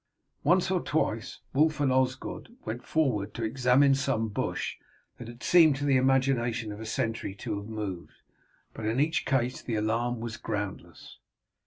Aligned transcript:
Once 0.43 0.71
or 0.71 0.81
twice 0.81 1.41
Wulf 1.53 1.79
and 1.79 1.91
Osgod 1.91 2.49
went 2.65 2.83
forward 2.83 3.35
to 3.35 3.43
examine 3.43 3.93
some 3.93 4.29
bush 4.29 4.77
that 5.19 5.27
had 5.27 5.43
seemed 5.43 5.75
to 5.75 5.85
the 5.85 5.95
imagination 5.95 6.71
of 6.71 6.79
a 6.79 6.87
sentry 6.87 7.35
to 7.35 7.57
have 7.57 7.69
moved, 7.69 8.23
but 8.73 8.83
in 8.87 8.99
each 8.99 9.27
case 9.27 9.61
the 9.61 9.75
alarm 9.75 10.19
was 10.19 10.37
groundless. 10.37 11.19